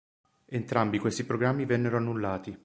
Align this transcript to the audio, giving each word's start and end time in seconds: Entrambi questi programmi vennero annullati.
Entrambi 0.47 0.97
questi 0.97 1.25
programmi 1.25 1.63
vennero 1.65 1.97
annullati. 1.97 2.57